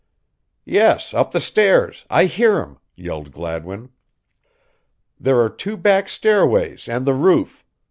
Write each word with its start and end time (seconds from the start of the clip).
"Yes, 0.65 1.13
up 1.13 1.29
the 1.29 1.39
stairs 1.39 2.05
I 2.09 2.25
hear 2.25 2.57
him," 2.57 2.79
yelled 2.95 3.31
Gladwin. 3.31 3.91
"There 5.19 5.39
are 5.41 5.47
two 5.51 5.77
back 5.77 6.09
stairways 6.09 6.89
and 6.89 7.05
the 7.05 7.13
roof. 7.13 7.63